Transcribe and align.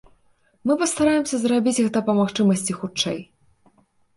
Мы 0.69 0.73
пастараемся 0.81 1.35
зрабіць 1.43 1.75
гэта 1.81 2.03
па 2.09 2.17
магчымасці 2.21 2.77
хутчэй. 2.79 3.19